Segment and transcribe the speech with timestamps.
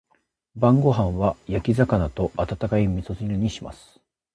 [0.55, 3.99] 晩ご飯は焼き魚と温かい味噌汁にします。